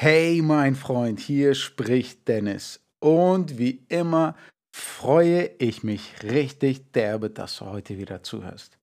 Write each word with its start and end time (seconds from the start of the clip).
Hey 0.00 0.42
mein 0.42 0.76
Freund, 0.76 1.18
hier 1.18 1.56
spricht 1.56 2.28
Dennis. 2.28 2.80
Und 3.00 3.58
wie 3.58 3.84
immer 3.88 4.36
freue 4.72 5.50
ich 5.58 5.82
mich 5.82 6.22
richtig 6.22 6.92
derbe, 6.92 7.30
dass 7.30 7.58
du 7.58 7.64
heute 7.64 7.98
wieder 7.98 8.22
zuhörst. 8.22 8.78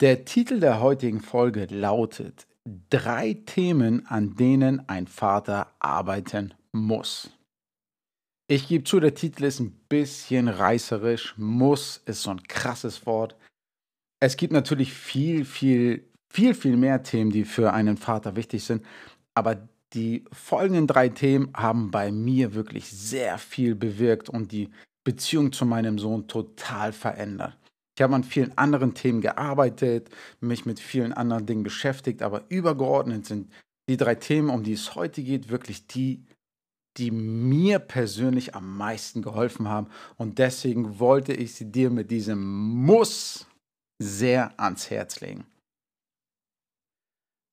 Der 0.00 0.24
Titel 0.24 0.58
der 0.58 0.80
heutigen 0.80 1.20
Folge 1.20 1.66
lautet 1.66 2.46
Drei 2.88 3.34
Themen, 3.44 4.06
an 4.06 4.36
denen 4.36 4.88
ein 4.88 5.06
Vater 5.06 5.70
arbeiten 5.80 6.54
muss. 6.72 7.30
Ich 8.50 8.68
gebe 8.68 8.84
zu, 8.84 9.00
der 9.00 9.14
Titel 9.14 9.44
ist 9.44 9.60
ein 9.60 9.72
bisschen 9.90 10.48
reißerisch. 10.48 11.36
Muss 11.36 12.00
ist 12.06 12.22
so 12.22 12.30
ein 12.30 12.42
krasses 12.44 13.04
Wort. 13.04 13.36
Es 14.18 14.38
gibt 14.38 14.54
natürlich 14.54 14.94
viel, 14.94 15.44
viel, 15.44 16.08
viel, 16.32 16.54
viel 16.54 16.78
mehr 16.78 17.02
Themen, 17.02 17.30
die 17.30 17.44
für 17.44 17.74
einen 17.74 17.98
Vater 17.98 18.34
wichtig 18.34 18.64
sind. 18.64 18.82
Aber 19.34 19.68
die 19.94 20.24
folgenden 20.32 20.86
drei 20.86 21.08
Themen 21.08 21.50
haben 21.54 21.90
bei 21.90 22.12
mir 22.12 22.54
wirklich 22.54 22.90
sehr 22.90 23.38
viel 23.38 23.74
bewirkt 23.74 24.28
und 24.28 24.52
die 24.52 24.70
Beziehung 25.04 25.52
zu 25.52 25.64
meinem 25.64 25.98
Sohn 25.98 26.28
total 26.28 26.92
verändert. 26.92 27.56
Ich 27.96 28.02
habe 28.02 28.14
an 28.14 28.24
vielen 28.24 28.56
anderen 28.56 28.94
Themen 28.94 29.20
gearbeitet, 29.20 30.10
mich 30.40 30.66
mit 30.66 30.78
vielen 30.78 31.12
anderen 31.12 31.46
Dingen 31.46 31.64
beschäftigt, 31.64 32.22
aber 32.22 32.44
übergeordnet 32.48 33.26
sind 33.26 33.50
die 33.88 33.96
drei 33.96 34.14
Themen, 34.14 34.50
um 34.50 34.62
die 34.62 34.74
es 34.74 34.94
heute 34.94 35.22
geht, 35.22 35.48
wirklich 35.48 35.86
die, 35.86 36.24
die 36.96 37.10
mir 37.10 37.78
persönlich 37.78 38.54
am 38.54 38.76
meisten 38.76 39.22
geholfen 39.22 39.68
haben. 39.68 39.88
Und 40.16 40.38
deswegen 40.38 40.98
wollte 41.00 41.32
ich 41.32 41.54
sie 41.54 41.72
dir 41.72 41.90
mit 41.90 42.10
diesem 42.10 42.40
Muss 42.40 43.46
sehr 43.98 44.52
ans 44.60 44.90
Herz 44.90 45.20
legen. 45.20 45.46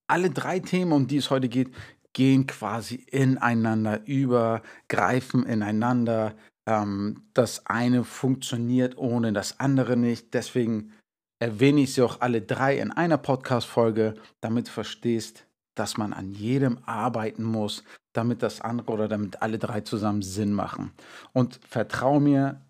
Alle 0.07 0.29
drei 0.29 0.59
Themen, 0.59 0.91
um 0.91 1.07
die 1.07 1.17
es 1.17 1.31
heute 1.31 1.49
geht, 1.49 1.71
gehen 2.15 2.47
quasi 2.47 2.95
ineinander 2.95 4.07
über, 4.07 4.63
greifen 4.87 5.45
ineinander. 5.45 6.33
Ähm, 6.67 7.27
das 7.33 7.67
eine 7.67 8.03
funktioniert 8.03 8.97
ohne 8.97 9.33
das 9.33 9.59
andere 9.59 9.97
nicht. 9.97 10.33
Deswegen 10.33 10.93
erwähne 11.39 11.81
ich 11.81 11.93
sie 11.93 12.01
auch 12.01 12.21
alle 12.21 12.41
drei 12.41 12.79
in 12.79 12.91
einer 12.91 13.17
Podcast-Folge, 13.17 14.15
damit 14.41 14.69
du 14.69 14.71
verstehst, 14.71 15.45
dass 15.75 15.97
man 15.97 16.13
an 16.13 16.31
jedem 16.31 16.79
arbeiten 16.85 17.43
muss, 17.43 17.83
damit 18.13 18.41
das 18.41 18.61
andere 18.61 18.91
oder 18.93 19.07
damit 19.09 19.41
alle 19.41 19.59
drei 19.59 19.81
zusammen 19.81 20.21
Sinn 20.21 20.53
machen. 20.53 20.93
Und 21.33 21.59
vertrau 21.67 22.21
mir, 22.21 22.61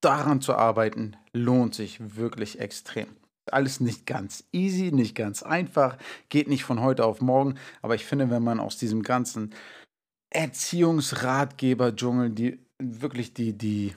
daran 0.00 0.40
zu 0.40 0.54
arbeiten 0.54 1.16
lohnt 1.32 1.74
sich 1.74 2.16
wirklich 2.16 2.60
extrem 2.60 3.08
alles 3.46 3.80
nicht 3.80 4.06
ganz 4.06 4.44
easy, 4.52 4.92
nicht 4.92 5.14
ganz 5.14 5.42
einfach, 5.42 5.96
geht 6.28 6.48
nicht 6.48 6.64
von 6.64 6.80
heute 6.80 7.04
auf 7.04 7.20
morgen. 7.20 7.56
Aber 7.82 7.94
ich 7.94 8.04
finde, 8.04 8.30
wenn 8.30 8.44
man 8.44 8.60
aus 8.60 8.76
diesem 8.76 9.02
ganzen 9.02 9.54
Erziehungsratgeber-Dschungel 10.30 12.30
die 12.30 12.60
wirklich 12.78 13.34
die, 13.34 13.52
die 13.52 13.94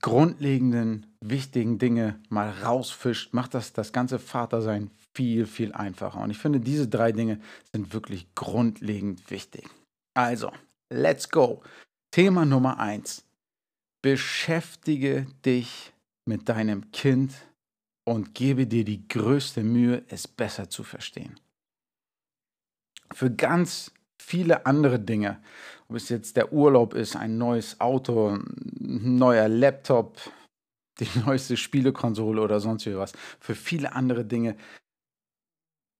grundlegenden, 0.00 1.06
wichtigen 1.20 1.78
Dinge 1.78 2.20
mal 2.28 2.50
rausfischt, 2.50 3.32
macht 3.32 3.54
das 3.54 3.72
das 3.72 3.92
ganze 3.92 4.18
Vatersein 4.18 4.90
viel, 5.14 5.46
viel 5.46 5.72
einfacher. 5.72 6.20
Und 6.20 6.30
ich 6.30 6.38
finde, 6.38 6.60
diese 6.60 6.88
drei 6.88 7.12
Dinge 7.12 7.40
sind 7.72 7.92
wirklich 7.92 8.34
grundlegend 8.34 9.30
wichtig. 9.30 9.68
Also, 10.14 10.52
let's 10.90 11.28
go. 11.28 11.62
Thema 12.10 12.44
Nummer 12.44 12.78
eins. 12.78 13.24
Beschäftige 14.02 15.26
dich 15.44 15.92
mit 16.26 16.48
deinem 16.48 16.90
Kind 16.92 17.32
und 18.04 18.34
gebe 18.34 18.66
dir 18.66 18.84
die 18.84 19.06
größte 19.06 19.62
Mühe, 19.62 20.04
es 20.08 20.26
besser 20.26 20.68
zu 20.68 20.82
verstehen. 20.82 21.38
Für 23.12 23.30
ganz 23.30 23.92
viele 24.20 24.66
andere 24.66 24.98
Dinge, 24.98 25.42
ob 25.88 25.96
es 25.96 26.08
jetzt 26.08 26.36
der 26.36 26.52
Urlaub 26.52 26.94
ist, 26.94 27.16
ein 27.16 27.38
neues 27.38 27.80
Auto, 27.80 28.34
ein 28.34 29.16
neuer 29.16 29.48
Laptop, 29.48 30.18
die 31.00 31.08
neueste 31.24 31.56
Spielekonsole 31.56 32.40
oder 32.40 32.60
sonst 32.60 32.86
wie 32.86 32.96
was, 32.96 33.12
für 33.40 33.54
viele 33.54 33.94
andere 33.94 34.24
Dinge 34.24 34.56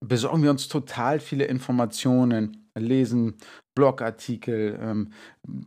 besorgen 0.04 0.42
wir 0.42 0.50
uns 0.50 0.68
total 0.68 1.20
viele 1.20 1.44
Informationen, 1.44 2.68
lesen 2.74 3.36
Blogartikel, 3.74 4.78
ähm, 4.80 5.12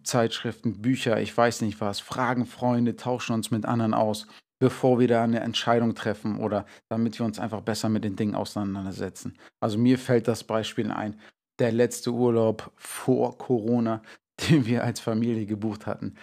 Zeitschriften, 0.03 0.81
Bücher, 0.81 1.21
ich 1.21 1.35
weiß 1.35 1.61
nicht 1.61 1.79
was, 1.81 1.99
fragen 1.99 2.45
Freunde, 2.45 2.95
tauschen 2.95 3.33
uns 3.33 3.49
mit 3.49 3.65
anderen 3.65 3.93
aus 3.93 4.27
bevor 4.59 4.99
wir 4.99 5.07
da 5.07 5.23
eine 5.23 5.41
Entscheidung 5.41 5.95
treffen 5.95 6.37
oder 6.37 6.65
damit 6.89 7.19
wir 7.19 7.25
uns 7.25 7.39
einfach 7.39 7.61
besser 7.61 7.89
mit 7.89 8.03
den 8.03 8.15
Dingen 8.15 8.35
auseinandersetzen. 8.35 9.37
Also 9.59 9.77
mir 9.77 9.97
fällt 9.97 10.27
das 10.27 10.43
Beispiel 10.43 10.91
ein, 10.91 11.19
der 11.59 11.71
letzte 11.71 12.11
Urlaub 12.11 12.71
vor 12.75 13.37
Corona, 13.37 14.01
den 14.49 14.65
wir 14.65 14.83
als 14.83 14.99
Familie 14.99 15.45
gebucht 15.45 15.85
hatten. 15.85 16.15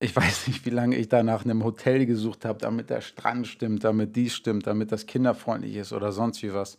Ich 0.00 0.16
weiß 0.16 0.48
nicht, 0.48 0.66
wie 0.66 0.70
lange 0.70 0.96
ich 0.96 1.08
da 1.08 1.22
nach 1.22 1.44
einem 1.44 1.62
Hotel 1.62 2.06
gesucht 2.06 2.44
habe, 2.44 2.58
damit 2.58 2.90
der 2.90 3.00
Strand 3.02 3.46
stimmt, 3.46 3.84
damit 3.84 4.16
dies 4.16 4.34
stimmt, 4.34 4.66
damit 4.66 4.90
das 4.90 5.06
kinderfreundlich 5.06 5.76
ist 5.76 5.92
oder 5.92 6.10
sonst 6.10 6.42
wie 6.42 6.52
was. 6.52 6.78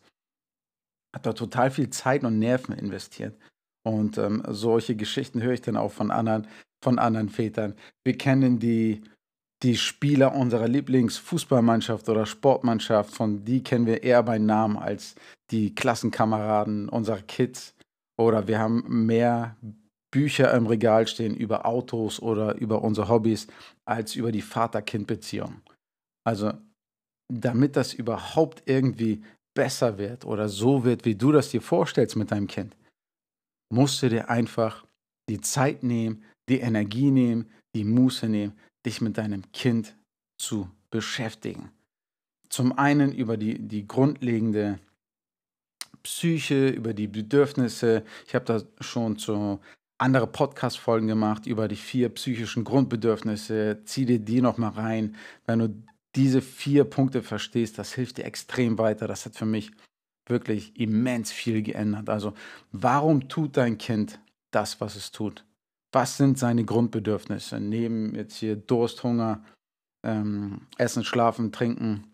Hat 1.16 1.26
da 1.26 1.32
total 1.32 1.72
viel 1.72 1.90
Zeit 1.90 2.26
und 2.26 2.40
Nerven 2.40 2.76
investiert. 2.76 3.38
Und 3.84 4.18
ähm, 4.18 4.44
solche 4.48 4.96
Geschichten 4.96 5.42
höre 5.42 5.54
ich 5.54 5.62
dann 5.62 5.78
auch 5.78 5.92
von 5.92 6.12
anderen, 6.12 6.48
von 6.84 7.00
anderen 7.00 7.30
Vätern. 7.30 7.76
Wir 8.04 8.18
kennen 8.18 8.60
die 8.60 9.04
die 9.64 9.78
Spieler 9.78 10.36
unserer 10.36 10.68
Lieblingsfußballmannschaft 10.68 12.10
oder 12.10 12.26
Sportmannschaft, 12.26 13.12
von 13.12 13.46
die 13.46 13.64
kennen 13.64 13.86
wir 13.86 14.04
eher 14.04 14.22
bei 14.22 14.38
Namen 14.38 14.78
als 14.78 15.16
die 15.52 15.74
Klassenkameraden 15.74 16.90
unserer 16.90 17.22
Kids. 17.22 17.74
Oder 18.20 18.48
wir 18.48 18.60
haben 18.60 19.06
mehr 19.06 19.56
Bücher 20.12 20.54
im 20.54 20.68
Regal 20.68 21.08
stehen 21.08 21.36
über 21.36 21.66
Autos 21.66 22.22
oder 22.22 22.56
über 22.56 22.84
unsere 22.84 23.08
Hobbys 23.08 23.48
als 23.86 24.16
über 24.16 24.32
die 24.32 24.42
Vater-Kind-Beziehung. 24.42 25.62
Also, 26.26 26.54
damit 27.34 27.76
das 27.76 27.94
überhaupt 27.94 28.64
irgendwie 28.66 29.24
besser 29.56 29.98
wird 29.98 30.26
oder 30.26 30.50
so 30.50 30.84
wird, 30.84 31.06
wie 31.06 31.16
du 31.16 31.32
das 31.32 31.50
dir 31.50 31.62
vorstellst 31.62 32.16
mit 32.16 32.32
deinem 32.32 32.48
Kind, 32.48 32.76
musst 33.74 34.04
du 34.04 34.10
dir 34.10 34.30
einfach 34.30 34.86
die 35.30 35.42
Zeit 35.42 35.84
nehmen, 35.84 36.24
die 36.50 36.60
Energie 36.60 37.12
nehmen, 37.12 37.50
die 37.76 37.86
Muße 37.86 38.28
nehmen, 38.28 38.54
dich 38.86 39.02
mit 39.02 39.18
deinem 39.18 39.52
Kind 39.52 39.96
zu 40.38 40.70
beschäftigen. 40.92 41.72
Zum 42.50 42.78
einen 42.78 43.14
über 43.14 43.38
die, 43.38 43.60
die 43.60 43.88
grundlegende 43.88 44.80
Psyche, 46.04 46.70
über 46.70 46.94
die 46.94 47.08
Bedürfnisse. 47.08 48.04
Ich 48.28 48.36
habe 48.36 48.46
da 48.46 48.62
schon 48.82 49.18
so 49.18 49.60
andere 49.98 50.28
Podcast-Folgen 50.28 51.08
gemacht 51.08 51.48
über 51.48 51.68
die 51.68 51.78
vier 51.78 52.10
psychischen 52.10 52.64
Grundbedürfnisse. 52.64 53.82
Zieh 53.86 54.06
dir 54.06 54.20
die 54.20 54.42
nochmal 54.42 54.72
rein. 54.72 55.16
Wenn 55.46 55.60
du 55.60 55.84
diese 56.16 56.42
vier 56.42 56.84
Punkte 56.84 57.24
verstehst, 57.24 57.80
das 57.80 57.94
hilft 57.94 58.18
dir 58.18 58.26
extrem 58.26 58.78
weiter. 58.78 59.08
Das 59.08 59.26
hat 59.26 59.36
für 59.36 59.46
mich 59.46 59.72
wirklich 60.28 60.80
immens 60.80 61.32
viel 61.32 61.62
geändert. 61.62 62.10
Also, 62.10 62.34
warum 62.72 63.30
tut 63.30 63.58
dein 63.58 63.78
Kind 63.78 64.20
das, 64.52 64.80
was 64.82 64.96
es 64.96 65.12
tut? 65.12 65.46
Was 65.94 66.18
sind 66.18 66.38
seine 66.38 66.66
Grundbedürfnisse? 66.66 67.60
Neben 67.60 68.16
jetzt 68.16 68.38
hier 68.38 68.56
Durst, 68.56 69.04
Hunger, 69.04 69.44
ähm, 70.06 70.68
Essen, 70.78 71.04
Schlafen, 71.04 71.52
Trinken, 71.52 72.08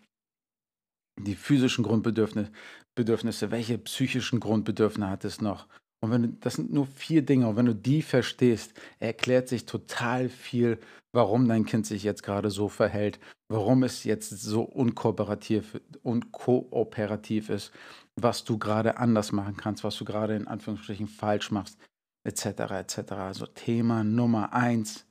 die 1.18 1.34
physischen 1.34 1.82
Grundbedürfnisse, 1.82 2.52
Bedürfnisse, 2.94 3.50
welche 3.50 3.78
psychischen 3.78 4.38
Grundbedürfnisse 4.38 5.10
hat 5.10 5.24
es 5.24 5.40
noch? 5.40 5.66
Und 6.02 6.10
wenn 6.10 6.22
du, 6.22 6.28
das 6.28 6.54
sind 6.54 6.72
nur 6.72 6.86
vier 6.86 7.22
Dinge, 7.22 7.48
und 7.48 7.56
wenn 7.56 7.66
du 7.66 7.74
die 7.74 8.02
verstehst, 8.02 8.72
erklärt 9.00 9.48
sich 9.48 9.66
total 9.66 10.28
viel, 10.28 10.78
warum 11.12 11.48
dein 11.48 11.66
Kind 11.66 11.86
sich 11.86 12.02
jetzt 12.02 12.22
gerade 12.22 12.50
so 12.50 12.68
verhält, 12.68 13.18
warum 13.50 13.82
es 13.82 14.04
jetzt 14.04 14.30
so 14.30 14.62
unkooperativ, 14.62 15.80
unkooperativ 16.02 17.50
ist, 17.50 17.72
was 18.16 18.44
du 18.44 18.58
gerade 18.58 18.98
anders 18.98 19.32
machen 19.32 19.56
kannst, 19.56 19.84
was 19.84 19.96
du 19.96 20.04
gerade 20.04 20.36
in 20.36 20.46
Anführungsstrichen 20.46 21.08
falsch 21.08 21.50
machst 21.50 21.78
etc. 22.24 22.46
etc. 22.72 23.12
Also 23.12 23.46
Thema 23.46 24.04
Nummer 24.04 24.52
eins, 24.52 25.06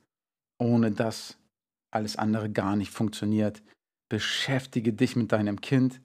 ohne 0.58 0.90
das 0.92 1.36
alles 1.90 2.16
andere 2.16 2.50
gar 2.50 2.76
nicht 2.76 2.92
funktioniert. 2.92 3.62
Beschäftige 4.08 4.92
dich 4.92 5.16
mit 5.16 5.32
deinem 5.32 5.60
Kind, 5.60 6.00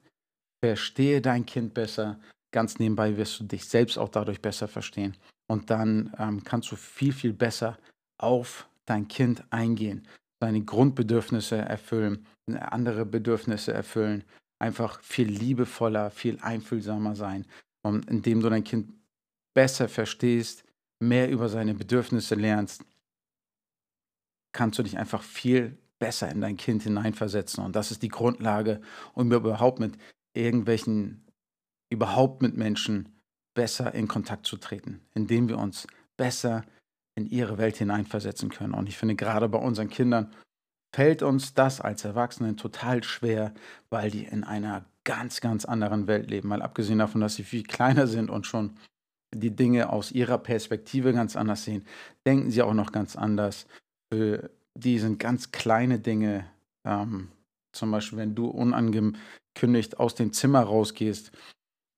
verstehe 0.64 1.20
dein 1.20 1.46
Kind 1.46 1.74
besser. 1.74 2.18
Ganz 2.52 2.78
nebenbei 2.78 3.16
wirst 3.16 3.40
du 3.40 3.44
dich 3.44 3.68
selbst 3.68 3.98
auch 3.98 4.08
dadurch 4.08 4.40
besser 4.40 4.68
verstehen. 4.68 5.16
Und 5.48 5.70
dann 5.70 6.12
ähm, 6.18 6.42
kannst 6.42 6.70
du 6.72 6.76
viel, 6.76 7.12
viel 7.12 7.32
besser 7.32 7.78
auf 8.18 8.68
dein 8.86 9.08
Kind 9.08 9.44
eingehen, 9.50 10.06
seine 10.40 10.62
Grundbedürfnisse 10.62 11.56
erfüllen, 11.56 12.26
andere 12.46 13.04
Bedürfnisse 13.04 13.72
erfüllen, 13.72 14.24
einfach 14.58 15.00
viel 15.02 15.28
liebevoller, 15.28 16.10
viel 16.10 16.38
einfühlsamer 16.40 17.14
sein. 17.14 17.46
Und 17.82 18.08
indem 18.08 18.40
du 18.40 18.48
dein 18.48 18.64
Kind 18.64 18.92
besser 19.54 19.88
verstehst, 19.88 20.64
mehr 21.00 21.30
über 21.30 21.48
seine 21.48 21.74
Bedürfnisse 21.74 22.34
lernst, 22.34 22.84
kannst 24.52 24.78
du 24.78 24.82
dich 24.82 24.98
einfach 24.98 25.22
viel 25.22 25.78
besser 25.98 26.30
in 26.30 26.40
dein 26.40 26.56
Kind 26.56 26.82
hineinversetzen. 26.82 27.64
Und 27.64 27.76
das 27.76 27.90
ist 27.90 28.02
die 28.02 28.08
Grundlage, 28.08 28.80
um 29.14 29.30
überhaupt 29.32 29.78
mit 29.78 29.96
irgendwelchen, 30.34 31.24
überhaupt 31.90 32.42
mit 32.42 32.56
Menschen 32.56 33.20
besser 33.54 33.94
in 33.94 34.08
Kontakt 34.08 34.46
zu 34.46 34.56
treten, 34.56 35.00
indem 35.14 35.48
wir 35.48 35.58
uns 35.58 35.86
besser 36.16 36.64
in 37.14 37.26
ihre 37.26 37.58
Welt 37.58 37.76
hineinversetzen 37.76 38.50
können. 38.50 38.74
Und 38.74 38.88
ich 38.88 38.98
finde, 38.98 39.14
gerade 39.14 39.48
bei 39.48 39.58
unseren 39.58 39.88
Kindern 39.88 40.32
fällt 40.94 41.22
uns 41.22 41.54
das 41.54 41.80
als 41.80 42.04
Erwachsenen 42.04 42.56
total 42.56 43.02
schwer, 43.02 43.54
weil 43.90 44.10
die 44.10 44.24
in 44.24 44.44
einer 44.44 44.84
ganz, 45.04 45.40
ganz 45.40 45.64
anderen 45.64 46.06
Welt 46.06 46.30
leben. 46.30 46.48
Mal 46.48 46.62
abgesehen 46.62 46.98
davon, 46.98 47.20
dass 47.20 47.34
sie 47.34 47.44
viel 47.44 47.62
kleiner 47.62 48.06
sind 48.06 48.28
und 48.28 48.46
schon 48.46 48.78
die 49.38 49.54
Dinge 49.54 49.90
aus 49.90 50.12
ihrer 50.12 50.38
Perspektive 50.38 51.12
ganz 51.12 51.36
anders 51.36 51.64
sehen, 51.64 51.84
denken 52.26 52.50
sie 52.50 52.62
auch 52.62 52.74
noch 52.74 52.92
ganz 52.92 53.16
anders. 53.16 53.66
Für 54.12 54.50
die 54.74 54.98
sind 54.98 55.18
ganz 55.18 55.52
kleine 55.52 55.98
Dinge, 55.98 56.46
ähm, 56.84 57.28
zum 57.72 57.90
Beispiel 57.90 58.18
wenn 58.18 58.34
du 58.34 58.46
unangekündigt 58.46 59.98
aus 59.98 60.14
dem 60.14 60.32
Zimmer 60.32 60.60
rausgehst, 60.60 61.32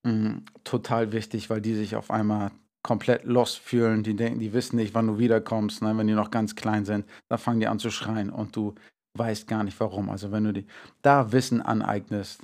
mh, 0.05 0.13
mm, 0.13 0.45
total 0.65 1.13
wichtig, 1.13 1.51
weil 1.51 1.61
die 1.61 1.75
sich 1.75 1.97
auf 1.97 2.11
einmal 2.11 2.51
komplett 2.83 3.25
lost 3.25 3.59
fühlen. 3.59 4.03
Die 4.03 4.15
denken, 4.15 4.41
die 4.41 4.53
wissen 4.53 4.77
nicht, 4.77 4.95
wann 4.95 5.07
du 5.07 5.19
wiederkommst. 5.19 5.83
Ne? 5.83 5.97
Wenn 5.97 6.07
die 6.07 6.15
noch 6.15 6.31
ganz 6.31 6.55
klein 6.57 6.85
sind, 6.85 7.07
da 7.29 7.37
fangen 7.37 7.61
die 7.61 7.67
an 7.67 7.79
zu 7.79 7.91
schreien 7.91 8.31
und 8.31 8.55
du 8.57 8.75
weißt 9.15 9.47
gar 9.49 9.65
nicht 9.65 9.79
warum. 9.81 10.11
Also 10.11 10.33
wenn 10.33 10.45
du 10.45 10.53
die 10.53 10.67
da 11.03 11.33
Wissen 11.33 11.61
aneignest 11.61 12.41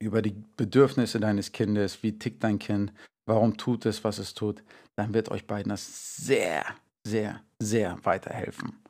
über 0.00 0.22
die 0.22 0.34
Bedürfnisse 0.56 1.20
deines 1.20 1.52
Kindes, 1.52 2.02
wie 2.02 2.18
tickt 2.18 2.44
dein 2.44 2.58
Kind, 2.58 2.92
warum 3.26 3.56
tut 3.56 3.86
es, 3.86 4.04
was 4.04 4.18
es 4.18 4.34
tut, 4.34 4.62
dann 4.96 5.14
wird 5.14 5.30
euch 5.30 5.46
beiden 5.46 5.70
das 5.70 6.16
sehr, 6.16 6.64
sehr, 7.06 7.42
sehr 7.58 7.98
weiterhelfen. 8.04 8.84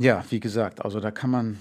Ja, 0.00 0.24
wie 0.30 0.40
gesagt, 0.40 0.84
also 0.84 1.00
da 1.00 1.10
kann 1.10 1.30
man 1.30 1.58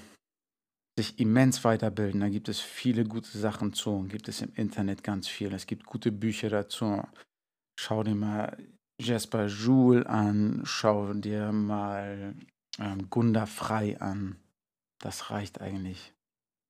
sich 0.97 1.19
immens 1.19 1.63
weiterbilden. 1.63 2.21
Da 2.21 2.29
gibt 2.29 2.49
es 2.49 2.59
viele 2.59 3.05
gute 3.05 3.37
Sachen 3.37 3.73
zu. 3.73 4.03
Gibt 4.03 4.27
es 4.27 4.41
im 4.41 4.53
Internet 4.55 5.03
ganz 5.03 5.27
viel. 5.27 5.53
Es 5.53 5.65
gibt 5.65 5.85
gute 5.85 6.11
Bücher 6.11 6.49
dazu. 6.49 7.03
Schau 7.79 8.03
dir 8.03 8.15
mal 8.15 8.57
Jasper 8.99 9.47
Joule 9.47 10.07
an. 10.07 10.61
Schau 10.65 11.13
dir 11.13 11.51
mal 11.51 12.35
ähm, 12.79 13.09
Gunda 13.09 13.45
Frei 13.45 13.99
an. 13.99 14.37
Das 14.99 15.31
reicht 15.31 15.61
eigentlich. 15.61 16.13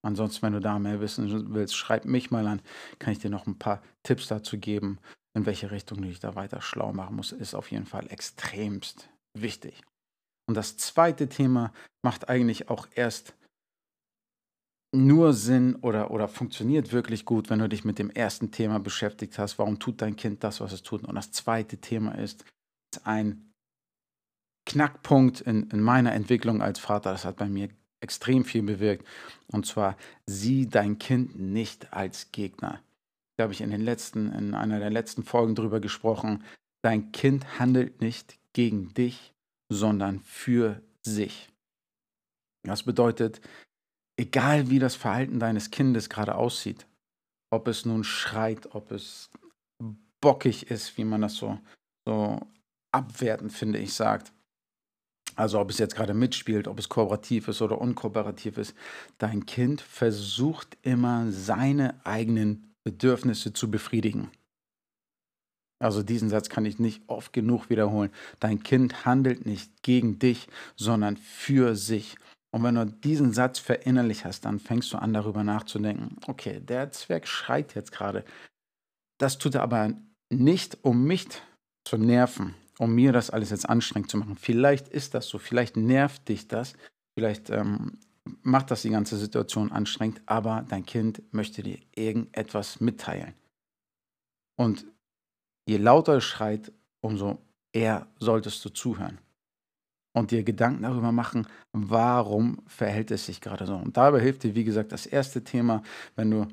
Ansonsten, 0.04 0.42
wenn 0.42 0.54
du 0.54 0.60
da 0.60 0.80
mehr 0.80 1.00
wissen 1.00 1.54
willst, 1.54 1.76
schreib 1.76 2.06
mich 2.06 2.32
mal 2.32 2.48
an. 2.48 2.62
Kann 3.00 3.14
ich 3.14 3.20
dir 3.20 3.30
noch 3.30 3.46
ein 3.46 3.60
paar 3.60 3.82
Tipps 4.04 4.28
dazu 4.28 4.58
geben, 4.58 5.00
in 5.36 5.46
welche 5.46 5.72
Richtung 5.72 6.02
du 6.02 6.08
dich 6.08 6.20
da 6.20 6.36
weiter 6.36 6.62
schlau 6.62 6.92
machen 6.92 7.16
musst. 7.16 7.34
Ist 7.34 7.54
auf 7.54 7.72
jeden 7.72 7.86
Fall 7.86 8.08
extremst 8.12 9.10
wichtig. 9.38 9.82
Und 10.48 10.56
das 10.56 10.78
zweite 10.78 11.30
Thema 11.30 11.72
macht 12.04 12.30
eigentlich 12.30 12.70
auch 12.70 12.88
erst 12.96 13.36
nur 14.94 15.34
Sinn 15.34 15.76
oder, 15.76 16.12
oder 16.12 16.28
funktioniert 16.28 16.92
wirklich 16.92 17.24
gut, 17.24 17.50
wenn 17.50 17.60
du 17.60 17.70
dich 17.70 17.86
mit 17.86 17.98
dem 17.98 18.10
ersten 18.10 18.52
Thema 18.52 18.80
beschäftigt 18.80 19.40
hast. 19.40 19.58
Warum 19.58 19.80
tut 19.80 20.02
dein 20.02 20.16
Kind 20.16 20.44
das, 20.44 20.60
was 20.60 20.74
es 20.74 20.84
tut? 20.84 21.04
Und 21.06 21.16
das 21.16 21.32
zweite 21.32 21.78
Thema 21.78 22.18
ist 22.18 22.44
ein 23.04 23.54
Knackpunkt 24.66 25.42
in, 25.42 25.70
in 25.70 25.82
meiner 25.82 26.12
Entwicklung 26.12 26.62
als 26.62 26.80
Vater. 26.80 27.12
Das 27.12 27.24
hat 27.24 27.38
bei 27.38 27.48
mir 27.48 27.70
extrem 28.02 28.44
viel 28.44 28.64
bewirkt. 28.64 29.08
Und 29.48 29.66
zwar, 29.66 29.98
sieh 30.26 30.68
dein 30.68 30.98
Kind 30.98 31.40
nicht 31.40 31.94
als 31.94 32.32
Gegner. 32.32 32.82
Da 33.38 33.44
habe 33.44 33.54
ich 33.54 33.62
in, 33.62 33.72
den 33.72 33.82
letzten, 33.82 34.32
in 34.34 34.54
einer 34.54 34.80
der 34.80 34.90
letzten 34.90 35.24
Folgen 35.24 35.56
drüber 35.56 35.80
gesprochen. 35.80 36.44
Dein 36.84 37.12
Kind 37.12 37.60
handelt 37.60 38.02
nicht 38.02 38.38
gegen 38.54 38.94
dich, 38.94 39.34
sondern 39.70 40.20
für 40.22 40.82
sich. 41.02 41.50
Das 42.64 42.84
bedeutet, 42.84 43.42
egal 44.18 44.70
wie 44.70 44.80
das 44.80 44.96
Verhalten 44.96 45.40
deines 45.40 45.72
Kindes 45.72 46.10
gerade 46.10 46.36
aussieht, 46.36 46.86
ob 47.52 47.68
es 47.68 47.86
nun 47.86 48.04
schreit, 48.04 48.76
ob 48.76 48.92
es 48.92 49.30
bockig 50.22 50.70
ist, 50.70 50.98
wie 50.98 51.04
man 51.04 51.22
das 51.22 51.36
so, 51.36 51.60
so 52.06 52.40
abwertend, 52.92 53.52
finde 53.52 53.80
ich, 53.80 53.94
sagt. 53.94 54.32
Also 55.36 55.60
ob 55.60 55.70
es 55.70 55.78
jetzt 55.78 55.96
gerade 55.96 56.14
mitspielt, 56.14 56.68
ob 56.68 56.80
es 56.80 56.90
kooperativ 56.90 57.48
ist 57.48 57.62
oder 57.62 57.80
unkooperativ 57.80 58.58
ist. 58.58 58.76
Dein 59.18 59.46
Kind 59.46 59.82
versucht 59.82 60.78
immer 60.82 61.32
seine 61.32 62.06
eigenen 62.06 62.74
Bedürfnisse 62.84 63.54
zu 63.54 63.72
befriedigen. 63.72 64.30
Also 65.80 66.04
diesen 66.04 66.30
Satz 66.30 66.50
kann 66.50 66.66
ich 66.66 66.78
nicht 66.78 67.02
oft 67.08 67.34
genug 67.34 67.70
wiederholen. 67.70 68.12
Dein 68.40 68.62
Kind 68.62 69.06
handelt 69.06 69.46
nicht 69.46 69.82
gegen 69.82 70.20
dich, 70.20 70.48
sondern 70.76 71.18
für 71.18 71.76
sich. 71.76 72.18
Und 72.52 72.64
wenn 72.64 72.76
du 72.76 72.86
diesen 72.86 73.34
Satz 73.34 73.60
verinnerlich 73.60 74.26
hast, 74.26 74.46
dann 74.46 74.60
fängst 74.60 74.94
du 74.94 74.98
an, 74.98 75.14
darüber 75.14 75.44
nachzudenken. 75.44 76.18
Okay, 76.28 76.60
der 76.60 76.92
Zwerg 76.92 77.28
schreit 77.28 77.74
jetzt 77.74 77.92
gerade. 77.92 78.24
Das 79.18 79.38
tut 79.38 79.56
er 79.56 79.64
aber 79.64 79.94
nicht, 80.30 80.78
um 80.84 81.04
mich 81.04 81.28
zu 81.84 81.98
nerven, 81.98 82.54
um 82.82 82.96
mir 82.96 83.14
das 83.14 83.30
alles 83.30 83.52
jetzt 83.52 83.70
anstrengend 83.70 84.10
zu 84.10 84.18
machen. 84.18 84.36
Vielleicht 84.36 84.88
ist 84.88 85.14
das 85.14 85.28
so, 85.28 85.38
vielleicht 85.38 85.78
nervt 85.78 86.28
dich 86.28 86.48
das, 86.48 86.74
vielleicht 87.14 87.52
ähm, 87.52 88.00
macht 88.42 88.72
das 88.72 88.82
die 88.82 88.90
ganze 88.90 89.18
Situation 89.18 89.72
anstrengend, 89.72 90.20
aber 90.26 90.66
dein 90.68 90.84
Kind 90.84 91.22
möchte 91.32 91.62
dir 91.62 91.78
irgendetwas 91.94 92.80
mitteilen. 92.82 93.36
Und 94.58 94.88
je 95.68 95.78
lauter 95.78 96.18
es 96.18 96.24
schreit, 96.24 96.72
umso 97.02 97.38
eher 97.72 98.08
solltest 98.20 98.66
du 98.66 98.70
zuhören 98.70 99.20
und 100.14 100.32
dir 100.32 100.42
Gedanken 100.44 100.82
darüber 100.82 101.12
machen, 101.12 101.48
warum 101.74 102.64
verhält 102.66 103.12
es 103.12 103.28
sich 103.28 103.42
gerade 103.42 103.68
so. 103.68 103.76
Und 103.76 103.96
dabei 103.96 104.22
hilft 104.22 104.42
dir, 104.42 104.56
wie 104.56 104.64
gesagt, 104.64 104.92
das 104.92 105.06
erste 105.06 105.44
Thema, 105.44 105.84
wenn 106.16 106.32
du 106.32 106.48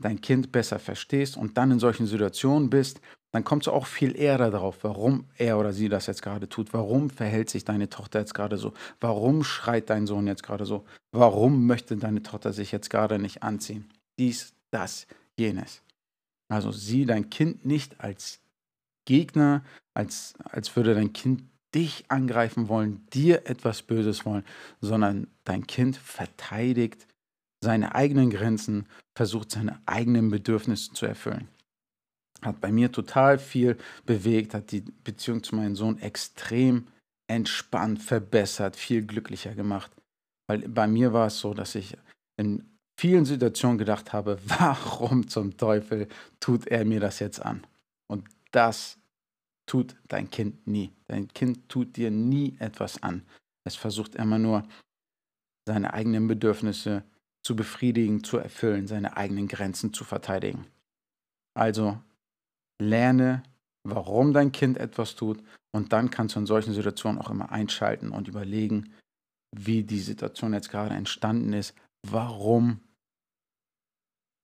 dein 0.00 0.20
Kind 0.20 0.52
besser 0.52 0.78
verstehst 0.78 1.36
und 1.36 1.56
dann 1.56 1.70
in 1.70 1.78
solchen 1.78 2.06
Situationen 2.06 2.70
bist, 2.70 3.00
dann 3.32 3.44
kommst 3.44 3.66
du 3.66 3.72
auch 3.72 3.86
viel 3.86 4.16
eher 4.16 4.36
darauf, 4.36 4.84
warum 4.84 5.24
er 5.36 5.58
oder 5.58 5.72
sie 5.72 5.88
das 5.88 6.06
jetzt 6.06 6.22
gerade 6.22 6.48
tut. 6.48 6.74
Warum 6.74 7.08
verhält 7.08 7.48
sich 7.48 7.64
deine 7.64 7.88
Tochter 7.88 8.20
jetzt 8.20 8.34
gerade 8.34 8.58
so? 8.58 8.74
Warum 9.00 9.42
schreit 9.42 9.88
dein 9.88 10.06
Sohn 10.06 10.26
jetzt 10.26 10.42
gerade 10.42 10.66
so? 10.66 10.84
Warum 11.12 11.66
möchte 11.66 11.96
deine 11.96 12.22
Tochter 12.22 12.52
sich 12.52 12.72
jetzt 12.72 12.90
gerade 12.90 13.18
nicht 13.18 13.42
anziehen? 13.42 13.88
Dies, 14.18 14.52
das, 14.70 15.06
jenes. 15.38 15.82
Also 16.48 16.72
sieh 16.72 17.06
dein 17.06 17.30
Kind 17.30 17.64
nicht 17.64 18.00
als 18.00 18.40
Gegner, 19.06 19.64
als, 19.94 20.34
als 20.44 20.76
würde 20.76 20.94
dein 20.94 21.14
Kind 21.14 21.44
dich 21.74 22.04
angreifen 22.08 22.68
wollen, 22.68 23.06
dir 23.14 23.46
etwas 23.46 23.82
Böses 23.82 24.26
wollen, 24.26 24.44
sondern 24.82 25.28
dein 25.44 25.66
Kind 25.66 25.96
verteidigt 25.96 27.06
seine 27.62 27.94
eigenen 27.94 28.30
Grenzen, 28.30 28.86
versucht 29.14 29.52
seine 29.52 29.80
eigenen 29.86 30.30
Bedürfnisse 30.30 30.92
zu 30.92 31.06
erfüllen. 31.06 31.48
Hat 32.42 32.60
bei 32.60 32.72
mir 32.72 32.90
total 32.90 33.38
viel 33.38 33.78
bewegt, 34.04 34.52
hat 34.52 34.72
die 34.72 34.80
Beziehung 34.80 35.42
zu 35.42 35.54
meinem 35.54 35.76
Sohn 35.76 35.98
extrem 36.00 36.88
entspannt, 37.28 38.02
verbessert, 38.02 38.74
viel 38.76 39.06
glücklicher 39.06 39.54
gemacht. 39.54 39.92
Weil 40.48 40.68
bei 40.68 40.88
mir 40.88 41.12
war 41.12 41.28
es 41.28 41.38
so, 41.38 41.54
dass 41.54 41.76
ich 41.76 41.96
in 42.36 42.64
vielen 42.98 43.24
Situationen 43.24 43.78
gedacht 43.78 44.12
habe, 44.12 44.38
warum 44.44 45.28
zum 45.28 45.56
Teufel 45.56 46.08
tut 46.40 46.66
er 46.66 46.84
mir 46.84 46.98
das 46.98 47.20
jetzt 47.20 47.40
an? 47.40 47.64
Und 48.08 48.28
das 48.50 48.98
tut 49.66 49.96
dein 50.08 50.28
Kind 50.28 50.66
nie. 50.66 50.92
Dein 51.06 51.28
Kind 51.28 51.68
tut 51.68 51.96
dir 51.96 52.10
nie 52.10 52.56
etwas 52.58 53.02
an. 53.04 53.22
Es 53.64 53.76
versucht 53.76 54.16
immer 54.16 54.38
nur, 54.38 54.64
seine 55.64 55.94
eigenen 55.94 56.26
Bedürfnisse 56.26 57.04
zu 57.42 57.56
befriedigen, 57.56 58.24
zu 58.24 58.38
erfüllen, 58.38 58.86
seine 58.86 59.16
eigenen 59.16 59.48
Grenzen 59.48 59.92
zu 59.92 60.04
verteidigen. 60.04 60.66
Also 61.54 61.98
lerne, 62.80 63.42
warum 63.84 64.32
dein 64.32 64.52
Kind 64.52 64.78
etwas 64.78 65.14
tut 65.16 65.42
und 65.74 65.92
dann 65.92 66.10
kannst 66.10 66.36
du 66.36 66.40
in 66.40 66.46
solchen 66.46 66.74
Situationen 66.74 67.20
auch 67.20 67.30
immer 67.30 67.50
einschalten 67.50 68.10
und 68.10 68.28
überlegen, 68.28 68.92
wie 69.54 69.82
die 69.82 70.00
Situation 70.00 70.54
jetzt 70.54 70.70
gerade 70.70 70.94
entstanden 70.94 71.52
ist, 71.52 71.74
warum 72.08 72.80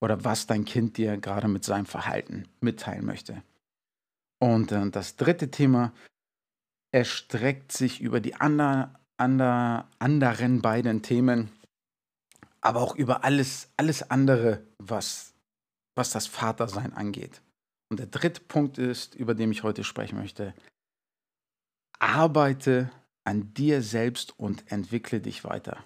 oder 0.01 0.25
was 0.25 0.47
dein 0.47 0.65
Kind 0.65 0.97
dir 0.97 1.17
gerade 1.17 1.49
mit 1.49 1.65
seinem 1.65 1.87
Verhalten 1.87 2.47
mitteilen 2.61 3.05
möchte. 3.05 3.43
Und 4.41 4.71
äh, 4.73 4.91
das 4.91 5.17
dritte 5.17 5.51
Thema 5.51 5.93
erstreckt 6.93 7.73
sich 7.73 8.01
über 8.01 8.21
die 8.21 8.35
ander, 8.37 8.95
ander, 9.17 9.89
anderen 9.99 10.63
beiden 10.63 11.03
Themen, 11.03 11.51
aber 12.61 12.81
auch 12.81 12.97
über 12.97 13.25
alles, 13.25 13.71
alles 13.77 14.11
andere, 14.11 14.67
was, 14.79 15.35
was 15.95 16.11
das 16.11 16.27
Vatersein 16.27 16.93
angeht. 16.93 17.43
Und 17.91 18.01
der 18.01 18.07
dritte 18.07 18.41
Punkt 18.41 18.79
ist, 18.79 19.15
über 19.15 19.35
den 19.35 19.51
ich 19.51 19.63
heute 19.63 19.85
sprechen 19.85 20.19
möchte, 20.19 20.55
arbeite 21.99 22.91
an 23.25 23.53
dir 23.55 23.83
selbst 23.83 24.39
und 24.39 24.71
entwickle 24.71 25.21
dich 25.21 25.45
weiter. 25.45 25.85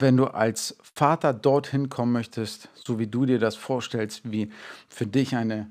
Wenn 0.00 0.16
du 0.16 0.26
als 0.26 0.76
Vater 0.82 1.32
dorthin 1.32 1.88
kommen 1.88 2.12
möchtest, 2.12 2.68
so 2.74 2.98
wie 2.98 3.06
du 3.06 3.26
dir 3.26 3.38
das 3.38 3.56
vorstellst, 3.56 4.30
wie 4.30 4.52
für 4.88 5.06
dich 5.06 5.36
eine 5.36 5.70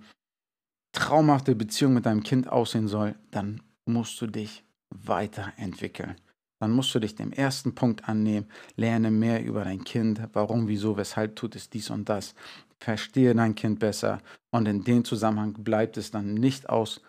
traumhafte 0.94 1.56
Beziehung 1.56 1.94
mit 1.94 2.06
deinem 2.06 2.24
Kind 2.24 2.48
aussehen 2.48 2.88
soll, 2.88 3.16
dann 3.32 3.62
musst 3.86 4.20
du 4.22 4.28
dich 4.28 4.64
weiterentwickeln. 4.90 6.16
Dann 6.64 6.72
musst 6.72 6.96
du 6.96 7.00
dich 7.00 7.14
dem 7.16 7.34
ersten 7.34 7.76
Punkt 7.76 8.08
annehmen, 8.08 8.48
lerne 8.78 9.12
mehr 9.12 9.44
über 9.44 9.66
dein 9.66 9.84
Kind, 9.84 10.22
warum, 10.32 10.70
wieso, 10.70 10.96
weshalb 10.96 11.36
tut 11.36 11.58
es 11.58 11.70
dies 11.70 11.90
und 11.90 12.08
das. 12.08 12.36
verstehe 12.80 13.36
dein 13.36 13.54
Kind 13.54 13.80
besser 13.80 14.22
und 14.50 14.66
in 14.66 14.86
dem 14.86 15.04
Zusammenhang 15.04 15.52
bleibt 15.62 15.98
es 15.98 16.12
dann 16.12 16.36
nicht 16.36 16.70
aus, 16.70 17.02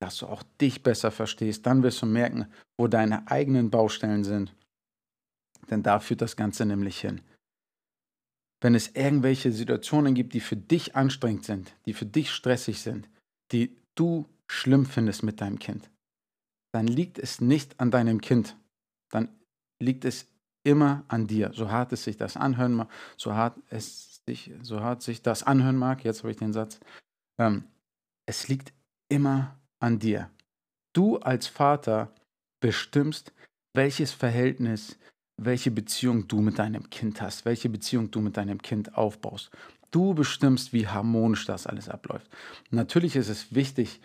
dass 0.00 0.18
du 0.18 0.26
auch 0.28 0.44
dich 0.60 0.84
besser 0.84 1.10
verstehst. 1.10 1.66
Dann 1.66 1.82
wirst 1.82 2.00
du 2.00 2.06
merken, 2.06 2.46
wo 2.78 2.86
deine 2.86 3.28
eigenen 3.28 3.70
Baustellen 3.70 4.22
sind. 4.22 4.54
Denn 5.68 5.82
da 5.82 5.98
führt 5.98 6.22
das 6.22 6.36
Ganze 6.36 6.64
nämlich 6.64 7.00
hin. 7.00 7.22
Wenn 8.60 8.76
es 8.76 8.94
irgendwelche 8.94 9.50
Situationen 9.50 10.14
gibt, 10.14 10.32
die 10.32 10.40
für 10.40 10.56
dich 10.56 10.94
anstrengend 10.94 11.44
sind, 11.44 11.74
die 11.86 11.92
für 11.92 12.06
dich 12.06 12.30
stressig 12.30 12.80
sind, 12.80 13.08
die 13.50 13.76
du 13.96 14.28
schlimm 14.46 14.86
findest 14.86 15.24
mit 15.24 15.40
deinem 15.40 15.58
Kind, 15.58 15.90
dann 16.72 16.86
liegt 16.86 17.18
es 17.18 17.40
nicht 17.40 17.80
an 17.80 17.90
deinem 17.90 18.20
Kind. 18.20 18.56
Dann 19.12 19.28
liegt 19.78 20.04
es 20.04 20.26
immer 20.64 21.04
an 21.08 21.26
dir. 21.26 21.52
So 21.54 21.70
hart 21.70 21.92
es 21.92 22.04
sich 22.04 22.16
das 22.16 22.36
anhören 22.36 22.74
mag, 22.74 22.88
so 23.16 23.34
hart 23.34 23.56
es 23.70 24.22
sich, 24.26 24.52
so 24.62 24.80
hart 24.80 25.02
sich 25.02 25.22
das 25.22 25.42
anhören 25.42 25.76
mag, 25.76 26.04
jetzt 26.04 26.20
habe 26.20 26.30
ich 26.30 26.36
den 26.36 26.52
Satz, 26.52 26.80
ähm, 27.38 27.64
es 28.26 28.48
liegt 28.48 28.72
immer 29.08 29.58
an 29.80 29.98
dir. 29.98 30.30
Du 30.92 31.18
als 31.18 31.46
Vater 31.46 32.12
bestimmst, 32.60 33.32
welches 33.74 34.12
Verhältnis, 34.12 34.98
welche 35.36 35.70
Beziehung 35.70 36.28
du 36.28 36.40
mit 36.40 36.58
deinem 36.58 36.90
Kind 36.90 37.20
hast, 37.20 37.44
welche 37.44 37.68
Beziehung 37.68 38.10
du 38.10 38.20
mit 38.20 38.36
deinem 38.36 38.62
Kind 38.62 38.96
aufbaust. 38.96 39.50
Du 39.90 40.14
bestimmst, 40.14 40.72
wie 40.72 40.86
harmonisch 40.86 41.44
das 41.46 41.66
alles 41.66 41.88
abläuft. 41.88 42.30
Natürlich 42.70 43.16
ist 43.16 43.28
es 43.28 43.54
wichtig, 43.54 44.00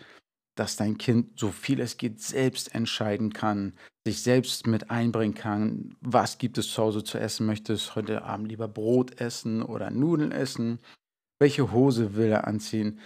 dass 0.58 0.76
dein 0.76 0.98
Kind 0.98 1.38
so 1.38 1.50
viel 1.50 1.80
es 1.80 1.96
geht 1.96 2.20
selbst 2.20 2.74
entscheiden 2.74 3.32
kann, 3.32 3.74
sich 4.06 4.22
selbst 4.22 4.66
mit 4.66 4.90
einbringen 4.90 5.34
kann, 5.34 5.94
was 6.00 6.38
gibt 6.38 6.58
es 6.58 6.72
zu 6.72 6.82
Hause 6.82 7.04
zu 7.04 7.18
essen, 7.18 7.46
möchtest 7.46 7.94
heute 7.94 8.22
Abend 8.24 8.48
lieber 8.48 8.68
Brot 8.68 9.20
essen 9.20 9.62
oder 9.62 9.90
Nudeln 9.90 10.32
essen, 10.32 10.80
welche 11.40 11.70
Hose 11.72 12.16
will 12.16 12.30
er 12.30 12.46
anziehen, 12.46 12.98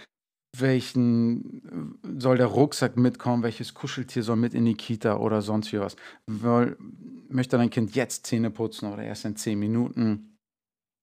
welchen 0.57 1.99
soll 2.17 2.37
der 2.37 2.47
Rucksack 2.47 2.97
mitkommen, 2.97 3.43
welches 3.43 3.73
Kuscheltier 3.73 4.23
soll 4.23 4.35
mit 4.35 4.53
in 4.53 4.65
die 4.65 4.75
Kita 4.75 5.17
oder 5.17 5.41
sonst 5.41 5.71
wie 5.73 5.79
was. 5.79 5.95
Möchte 6.27 7.57
dein 7.57 7.69
Kind 7.69 7.95
jetzt 7.95 8.25
Zähne 8.27 8.51
putzen 8.51 8.91
oder 8.91 9.03
erst 9.03 9.25
in 9.25 9.35
zehn 9.35 9.59
Minuten? 9.59 10.37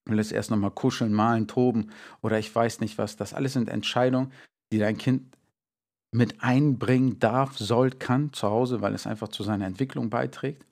Will 0.08 0.18
es 0.18 0.32
erst 0.32 0.50
nochmal 0.50 0.70
kuscheln, 0.70 1.12
malen, 1.12 1.46
toben 1.46 1.90
oder 2.22 2.38
ich 2.38 2.52
weiß 2.54 2.80
nicht 2.80 2.98
was. 2.98 3.16
Das 3.16 3.34
alles 3.34 3.52
sind 3.52 3.68
Entscheidungen, 3.68 4.32
die 4.72 4.78
dein 4.78 4.96
Kind 4.96 5.36
mit 6.12 6.42
einbringen 6.42 7.18
darf, 7.18 7.56
soll, 7.56 7.90
kann 7.90 8.32
zu 8.32 8.48
Hause, 8.48 8.80
weil 8.80 8.94
es 8.94 9.06
einfach 9.06 9.28
zu 9.28 9.42
seiner 9.42 9.66
Entwicklung 9.66 10.10
beiträgt. 10.10 10.66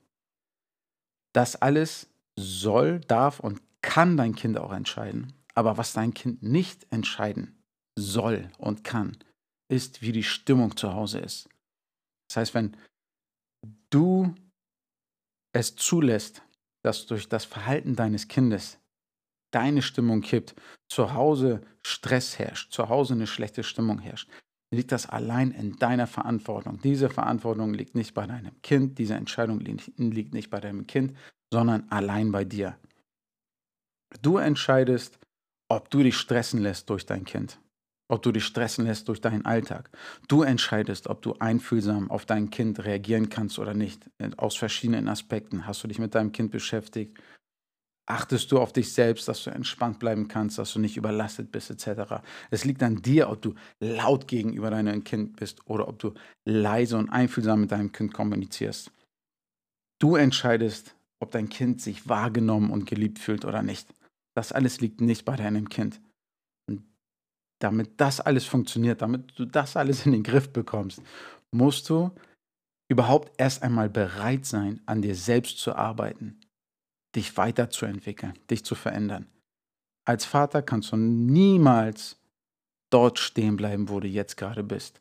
Das 1.32 1.56
alles 1.56 2.08
soll, 2.36 3.00
darf 3.00 3.40
und 3.40 3.60
kann 3.82 4.16
dein 4.16 4.34
Kind 4.34 4.58
auch 4.58 4.72
entscheiden. 4.72 5.32
Aber 5.54 5.76
was 5.76 5.92
dein 5.92 6.14
Kind 6.14 6.42
nicht 6.42 6.86
entscheiden 6.92 7.62
soll 7.98 8.50
und 8.58 8.84
kann, 8.84 9.16
ist, 9.68 10.02
wie 10.02 10.12
die 10.12 10.22
Stimmung 10.22 10.76
zu 10.76 10.94
Hause 10.94 11.18
ist. 11.18 11.48
Das 12.28 12.38
heißt, 12.38 12.54
wenn 12.54 12.76
du 13.90 14.34
es 15.52 15.76
zulässt, 15.76 16.42
dass 16.82 17.06
durch 17.06 17.28
das 17.28 17.44
Verhalten 17.44 17.96
deines 17.96 18.28
Kindes 18.28 18.78
deine 19.50 19.82
Stimmung 19.82 20.20
kippt, 20.20 20.54
zu 20.88 21.14
Hause 21.14 21.62
Stress 21.82 22.38
herrscht, 22.38 22.72
zu 22.72 22.88
Hause 22.88 23.14
eine 23.14 23.26
schlechte 23.26 23.62
Stimmung 23.62 23.98
herrscht, 23.98 24.28
liegt 24.70 24.92
das 24.92 25.08
allein 25.08 25.50
in 25.50 25.76
deiner 25.76 26.06
Verantwortung. 26.06 26.80
Diese 26.82 27.08
Verantwortung 27.08 27.72
liegt 27.72 27.94
nicht 27.94 28.14
bei 28.14 28.26
deinem 28.26 28.60
Kind, 28.62 28.98
diese 28.98 29.14
Entscheidung 29.14 29.60
liegt 29.60 30.34
nicht 30.34 30.50
bei 30.50 30.60
deinem 30.60 30.86
Kind, 30.86 31.16
sondern 31.52 31.86
allein 31.90 32.32
bei 32.32 32.44
dir. 32.44 32.76
Du 34.22 34.38
entscheidest, 34.38 35.18
ob 35.70 35.90
du 35.90 36.02
dich 36.02 36.16
stressen 36.16 36.60
lässt 36.60 36.88
durch 36.90 37.06
dein 37.06 37.24
Kind, 37.24 37.58
ob 38.08 38.22
du 38.22 38.32
dich 38.32 38.44
stressen 38.44 38.86
lässt 38.86 39.08
durch 39.08 39.20
deinen 39.20 39.44
Alltag. 39.44 39.90
Du 40.28 40.42
entscheidest, 40.42 41.08
ob 41.08 41.22
du 41.22 41.34
einfühlsam 41.38 42.10
auf 42.10 42.26
dein 42.26 42.50
Kind 42.50 42.84
reagieren 42.84 43.28
kannst 43.28 43.58
oder 43.58 43.74
nicht, 43.74 44.10
aus 44.36 44.56
verschiedenen 44.56 45.08
Aspekten. 45.08 45.66
Hast 45.66 45.82
du 45.84 45.88
dich 45.88 45.98
mit 45.98 46.14
deinem 46.14 46.32
Kind 46.32 46.50
beschäftigt? 46.50 47.18
Achtest 48.08 48.50
du 48.50 48.58
auf 48.58 48.72
dich 48.72 48.92
selbst, 48.92 49.28
dass 49.28 49.44
du 49.44 49.50
entspannt 49.50 49.98
bleiben 49.98 50.28
kannst, 50.28 50.58
dass 50.58 50.72
du 50.72 50.78
nicht 50.78 50.96
überlastet 50.96 51.52
bist, 51.52 51.70
etc. 51.70 52.22
Es 52.50 52.64
liegt 52.64 52.82
an 52.82 53.02
dir, 53.02 53.28
ob 53.28 53.42
du 53.42 53.54
laut 53.80 54.26
gegenüber 54.26 54.70
deinem 54.70 55.04
Kind 55.04 55.36
bist 55.36 55.66
oder 55.66 55.88
ob 55.88 55.98
du 55.98 56.14
leise 56.46 56.96
und 56.96 57.10
einfühlsam 57.10 57.60
mit 57.60 57.72
deinem 57.72 57.92
Kind 57.92 58.14
kommunizierst. 58.14 58.90
Du 60.00 60.16
entscheidest, 60.16 60.94
ob 61.20 61.32
dein 61.32 61.48
Kind 61.48 61.82
sich 61.82 62.08
wahrgenommen 62.08 62.70
und 62.70 62.86
geliebt 62.86 63.18
fühlt 63.18 63.44
oder 63.44 63.62
nicht. 63.62 63.92
Das 64.34 64.52
alles 64.52 64.80
liegt 64.80 65.00
nicht 65.00 65.24
bei 65.24 65.36
deinem 65.36 65.68
Kind. 65.68 66.00
Und 66.68 66.84
damit 67.60 68.00
das 68.00 68.20
alles 68.20 68.46
funktioniert, 68.46 69.02
damit 69.02 69.38
du 69.38 69.44
das 69.44 69.76
alles 69.76 70.06
in 70.06 70.12
den 70.12 70.22
Griff 70.22 70.52
bekommst, 70.52 71.02
musst 71.50 71.90
du 71.90 72.10
überhaupt 72.90 73.32
erst 73.38 73.62
einmal 73.62 73.90
bereit 73.90 74.46
sein, 74.46 74.80
an 74.86 75.02
dir 75.02 75.14
selbst 75.14 75.58
zu 75.58 75.74
arbeiten 75.74 76.40
dich 77.14 77.36
weiterzuentwickeln, 77.36 78.38
dich 78.50 78.64
zu 78.64 78.74
verändern. 78.74 79.26
Als 80.04 80.24
Vater 80.24 80.62
kannst 80.62 80.92
du 80.92 80.96
niemals 80.96 82.18
dort 82.90 83.18
stehen 83.18 83.56
bleiben, 83.56 83.88
wo 83.88 84.00
du 84.00 84.08
jetzt 84.08 84.36
gerade 84.36 84.62
bist. 84.62 85.00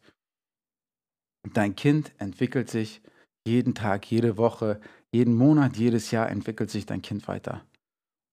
Dein 1.54 1.76
Kind 1.76 2.12
entwickelt 2.18 2.70
sich 2.70 3.02
jeden 3.48 3.74
Tag, 3.74 4.10
jede 4.12 4.38
Woche, 4.38 4.82
jeden 5.12 5.36
Monat, 5.36 5.78
jedes 5.78 6.12
Jahr 6.12 6.30
entwickelt 6.30 6.70
sich 6.70 6.86
dein 6.86 7.02
Kind 7.02 7.28
weiter. 7.28 7.66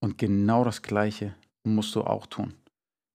Und 0.02 0.18
genau 0.18 0.64
das 0.64 0.82
Gleiche 0.82 1.34
musst 1.64 1.94
du 1.94 2.02
auch 2.02 2.26
tun. 2.26 2.54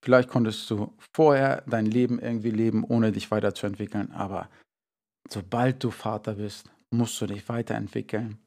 Vielleicht 0.04 0.30
konntest 0.30 0.70
du 0.70 0.94
vorher 1.14 1.64
dein 1.68 1.86
Leben 1.86 2.20
irgendwie 2.20 2.52
leben, 2.52 2.86
ohne 2.86 3.12
dich 3.12 3.30
weiterzuentwickeln, 3.32 4.12
aber 4.12 4.50
sobald 5.30 5.84
du 5.84 5.92
Vater 5.92 6.36
bist, 6.36 6.70
musst 6.92 7.20
du 7.20 7.28
dich 7.28 7.48
weiterentwickeln 7.50 8.40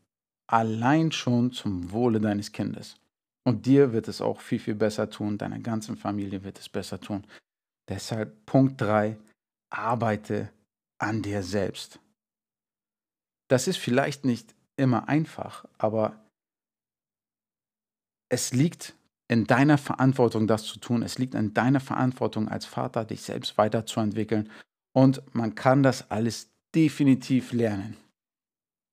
allein 0.53 1.13
schon 1.13 1.53
zum 1.53 1.91
Wohle 1.93 2.21
deines 2.21 2.53
Kindes. 2.53 2.97
Und 3.45 3.67
dir 3.67 3.93
wird 3.93 4.07
es 4.07 4.21
auch 4.21 4.41
viel, 4.41 4.59
viel 4.59 4.75
besser 4.75 5.11
tun, 5.11 5.39
deiner 5.39 5.59
ganzen 5.59 5.97
Familie 5.97 6.45
wird 6.45 6.59
es 6.59 6.69
besser 6.69 7.01
tun. 7.01 7.25
Deshalb 7.89 8.47
Punkt 8.47 8.81
3, 8.81 9.17
arbeite 9.71 10.51
an 10.99 11.23
dir 11.23 11.43
selbst. 11.43 11.99
Das 13.49 13.67
ist 13.67 13.79
vielleicht 13.79 14.25
nicht 14.25 14.55
immer 14.77 15.09
einfach, 15.09 15.65
aber 15.79 16.23
es 18.29 18.53
liegt 18.53 18.95
in 19.29 19.47
deiner 19.47 19.79
Verantwortung, 19.79 20.47
das 20.47 20.65
zu 20.65 20.79
tun. 20.79 21.03
Es 21.03 21.19
liegt 21.19 21.35
in 21.35 21.55
deiner 21.55 21.81
Verantwortung 21.81 22.49
als 22.49 22.67
Vater, 22.67 23.05
dich 23.05 23.23
selbst 23.23 23.59
weiterzuentwickeln. 23.59 24.51
Und 24.95 25.23
man 25.35 25.55
kann 25.55 25.83
das 25.83 26.11
alles 26.11 26.51
definitiv 26.75 27.53
lernen. 27.53 27.97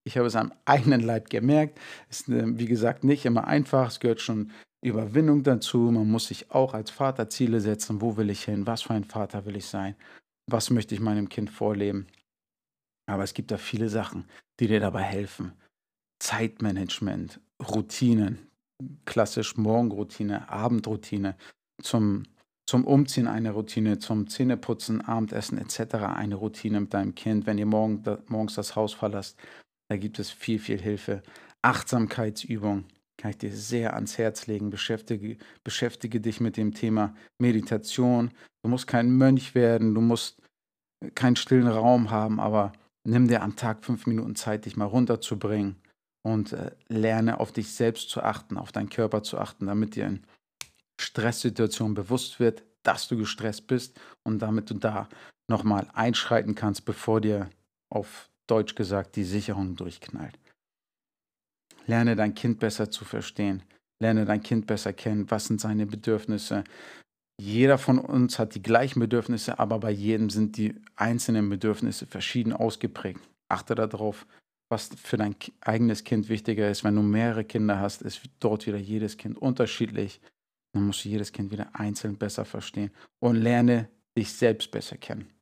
Ich 0.06 0.18
habe 0.18 0.28
es 0.28 0.36
am 0.36 0.54
eigenen 0.66 1.02
Leib 1.02 1.30
gemerkt. 1.30 1.80
Es 2.10 2.22
Ist, 2.22 2.30
äh, 2.30 2.58
wie 2.58 2.66
gesagt, 2.66 3.04
nicht 3.04 3.26
immer 3.26 3.48
einfach. 3.48 3.88
Es 3.88 4.00
gehört 4.00 4.22
schon 4.22 4.52
Überwindung 4.82 5.44
dazu. 5.44 5.78
Man 5.78 6.10
muss 6.10 6.28
sich 6.28 6.52
auch 6.52 6.74
als 6.74 6.92
Vater 6.92 7.30
Ziele 7.30 7.60
setzen. 7.60 8.02
Wo 8.02 8.18
will 8.18 8.30
ich 8.30 8.44
hin? 8.44 8.68
Was 8.68 8.84
für 8.84 8.94
ein 8.94 9.04
Vater 9.04 9.46
will 9.46 9.56
ich 9.56 9.66
sein? 9.66 9.96
Was 10.50 10.70
möchte 10.70 10.96
ich 10.96 11.02
meinem 11.02 11.30
Kind 11.30 11.50
vorleben? 11.50 12.08
Aber 13.08 13.24
es 13.24 13.34
gibt 13.34 13.52
da 13.52 13.58
viele 13.58 13.90
Sachen, 13.90 14.26
die 14.60 14.68
dir 14.68 14.80
dabei 14.80 15.02
helfen. 15.02 15.54
Zeitmanagement, 16.20 17.40
Routinen, 17.62 18.50
klassisch 19.06 19.58
Morgenroutine, 19.58 20.50
Abendroutine, 20.50 21.36
zum, 21.82 22.24
zum 22.70 22.86
Umziehen 22.86 23.28
eine 23.28 23.52
Routine, 23.52 24.00
zum 24.00 24.28
Zähneputzen, 24.28 25.02
Abendessen 25.02 25.58
etc. 25.58 25.96
eine 25.96 26.36
Routine 26.36 26.82
mit 26.82 26.94
deinem 26.94 27.16
Kind, 27.16 27.46
wenn 27.46 27.58
ihr 27.58 27.66
morgen, 27.66 28.04
da, 28.04 28.20
morgens 28.28 28.56
das 28.56 28.76
Haus 28.76 28.94
verlasst, 28.94 29.38
da 29.90 29.98
gibt 29.98 30.20
es 30.20 30.30
viel, 30.30 30.60
viel 30.60 30.80
Hilfe. 30.80 31.22
Achtsamkeitsübung 31.62 32.86
kann 33.18 33.32
ich 33.32 33.38
dir 33.38 33.52
sehr 33.52 33.96
ans 33.96 34.18
Herz 34.18 34.48
legen. 34.48 34.70
Beschäftige, 34.70 35.38
beschäftige 35.64 36.22
dich 36.22 36.40
mit 36.40 36.56
dem 36.56 36.74
Thema 36.74 37.16
Meditation. 37.40 38.32
Du 38.64 38.70
musst 38.70 38.88
kein 38.88 39.12
Mönch 39.12 39.56
werden, 39.56 39.94
du 39.94 40.02
musst 40.02 40.42
keinen 41.16 41.36
stillen 41.36 41.68
Raum 41.68 42.12
haben, 42.12 42.40
aber 42.40 42.72
nimm 43.04 43.28
dir 43.28 43.42
am 43.42 43.56
Tag 43.56 43.84
fünf 43.84 44.06
Minuten 44.06 44.36
Zeit, 44.36 44.66
dich 44.66 44.78
mal 44.78 44.86
runterzubringen 44.86 45.82
und 46.24 46.54
äh, 46.54 46.72
lerne 46.88 47.40
auf 47.40 47.52
dich 47.52 47.72
selbst 47.72 48.10
zu 48.10 48.22
achten, 48.22 48.58
auf 48.58 48.72
deinen 48.72 48.90
Körper 48.90 49.24
zu 49.24 49.38
achten, 49.38 49.66
damit 49.66 49.96
dir 49.96 50.08
in 50.08 50.24
Stresssituationen 51.00 51.96
bewusst 51.96 52.40
wird, 52.40 52.64
dass 52.84 53.08
du 53.08 53.18
gestresst 53.18 53.68
bist 53.68 54.00
und 54.24 54.40
damit 54.40 54.70
du 54.70 54.76
da 54.76 55.10
nochmal 55.50 55.88
einschreiten 55.94 56.56
kannst, 56.56 56.86
bevor 56.86 57.22
dir 57.22 57.50
auf 57.90 58.29
Deutsch 58.50 58.76
gesagt, 58.76 59.16
die 59.16 59.24
Sicherung 59.24 59.76
durchknallt. 59.76 60.38
Lerne 61.86 62.16
dein 62.16 62.36
Kind 62.36 62.60
besser 62.60 62.92
zu 62.92 63.06
verstehen. 63.06 63.64
Lerne 64.02 64.26
dein 64.26 64.42
Kind 64.42 64.68
besser 64.68 64.94
kennen. 64.94 65.30
Was 65.30 65.46
sind 65.46 65.60
seine 65.60 65.86
Bedürfnisse? 65.86 66.64
Jeder 67.42 67.78
von 67.78 68.00
uns 68.00 68.38
hat 68.38 68.56
die 68.56 68.62
gleichen 68.62 69.00
Bedürfnisse, 69.00 69.60
aber 69.60 69.80
bei 69.80 69.92
jedem 69.92 70.30
sind 70.30 70.58
die 70.58 70.76
einzelnen 70.96 71.50
Bedürfnisse 71.50 72.06
verschieden 72.06 72.54
ausgeprägt. 72.54 73.22
Achte 73.50 73.76
darauf, 73.76 74.28
was 74.70 74.90
für 74.96 75.18
dein 75.18 75.36
eigenes 75.62 76.04
Kind 76.04 76.30
wichtiger 76.30 76.70
ist. 76.70 76.84
Wenn 76.84 76.96
du 76.96 77.02
mehrere 77.02 77.46
Kinder 77.46 77.80
hast, 77.80 78.02
ist 78.02 78.22
dort 78.40 78.68
wieder 78.68 78.78
jedes 78.78 79.18
Kind 79.18 79.38
unterschiedlich. 79.38 80.22
dann 80.74 80.86
musst 80.86 81.04
du 81.04 81.10
jedes 81.10 81.32
Kind 81.32 81.52
wieder 81.52 81.70
einzeln 81.74 82.18
besser 82.18 82.46
verstehen 82.46 82.92
und 83.20 83.38
lerne 83.38 83.90
dich 84.16 84.32
selbst 84.32 84.70
besser 84.70 84.98
kennen. 84.98 85.34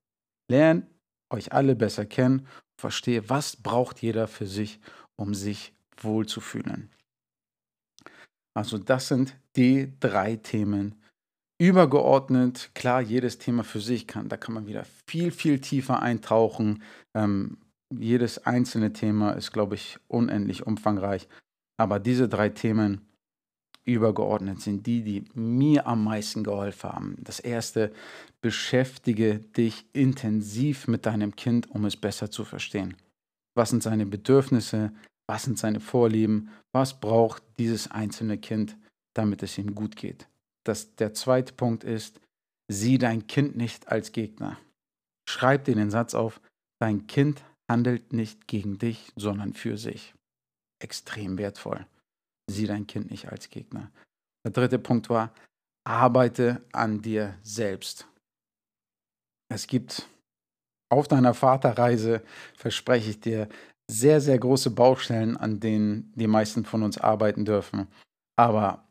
Lerne 0.50 0.88
euch 1.30 1.52
alle 1.52 1.76
besser 1.76 2.06
kennen, 2.06 2.48
verstehe, 2.77 3.29
was 3.29 3.55
braucht 3.55 4.01
jeder 4.01 4.27
für 4.27 4.46
sich, 4.46 4.79
um 5.15 5.34
sich 5.34 5.74
wohlzufühlen. 5.98 6.91
Also 8.53 8.77
das 8.77 9.07
sind 9.07 9.36
die 9.55 9.93
drei 10.00 10.36
Themen. 10.36 10.96
Übergeordnet, 11.60 12.72
klar, 12.75 13.01
jedes 13.01 13.39
Thema 13.39 13.63
für 13.63 13.79
sich 13.79 14.07
kann, 14.07 14.29
da 14.29 14.38
kann 14.38 14.53
man 14.53 14.67
wieder 14.67 14.86
viel, 15.07 15.31
viel 15.31 15.60
tiefer 15.60 16.01
eintauchen. 16.01 16.84
Ähm, 17.15 17.57
jedes 17.91 18.46
einzelne 18.46 18.93
Thema 18.93 19.31
ist, 19.31 19.51
glaube 19.51 19.75
ich, 19.75 19.98
unendlich 20.07 20.67
umfangreich. 20.67 21.27
Aber 21.77 22.00
diese 22.00 22.27
drei 22.29 22.50
Themen 22.50 23.07
übergeordnet 23.88 24.62
sind 24.62 24.86
die, 24.86 25.01
die 25.01 25.24
mir 25.34 25.88
am 25.88 26.03
meisten 26.03 26.44
geholfen 26.44 26.91
haben. 26.91 27.15
Das 27.20 27.39
erste, 27.39 27.91
beschäftige 28.41 29.39
dich 29.39 29.86
intensiv 29.94 30.88
mit 30.88 31.06
deinem 31.06 31.36
Kind, 31.36 31.72
um 31.72 31.86
es 31.86 31.96
besser 31.96 32.29
zu 32.29 32.44
verstehen. 32.44 32.96
Was 33.56 33.70
sind 33.70 33.82
seine 33.82 34.06
Bedürfnisse? 34.06 34.91
Was 35.27 35.44
sind 35.44 35.58
seine 35.58 35.79
Vorlieben? 35.79 36.50
Was 36.74 37.00
braucht 37.00 37.41
dieses 37.58 37.89
einzelne 37.89 38.38
Kind, 38.38 38.77
damit 39.15 39.41
es 39.41 39.58
ihm 39.58 39.74
gut 39.74 39.96
geht? 39.96 40.27
Das, 40.65 40.96
der 40.96 41.13
zweite 41.13 41.53
Punkt 41.53 41.84
ist, 41.84 42.20
sieh 42.72 42.98
dein 42.98 43.25
Kind 43.27 43.56
nicht 43.56 43.88
als 43.88 44.12
Gegner. 44.12 44.58
Schreib 45.29 45.65
dir 45.65 45.75
den 45.75 45.89
Satz 45.89 46.13
auf, 46.13 46.41
dein 46.79 47.08
Kind 47.08 47.44
handelt 47.70 48.13
nicht 48.13 48.48
gegen 48.48 48.77
dich, 48.77 49.12
sondern 49.15 49.53
für 49.53 49.77
sich. 49.77 50.13
Extrem 50.79 51.38
wertvoll. 51.38 51.86
Sieh 52.50 52.68
dein 52.68 52.88
Kind 52.88 53.12
nicht 53.12 53.30
als 53.30 53.50
Gegner. 53.50 53.92
Der 54.46 54.51
dritte 54.51 54.80
Punkt 54.80 55.10
war, 55.10 55.34
arbeite 55.86 56.63
an 56.72 57.01
dir 57.01 57.38
selbst. 57.44 58.08
Es 59.50 59.68
gibt 59.68 60.08
auf 60.89 61.08
deiner 61.08 61.34
Vaterreise, 61.34 62.22
verspreche 62.56 63.10
ich 63.10 63.20
dir, 63.20 63.50
sehr, 63.89 64.20
sehr 64.20 64.38
große 64.38 64.72
Baustellen, 64.72 65.38
an 65.38 65.60
denen 65.60 66.12
die 66.16 66.27
meisten 66.27 66.66
von 66.66 66.84
uns 66.84 66.98
arbeiten 66.98 67.46
dürfen. 67.46 67.88
Aber 68.38 68.86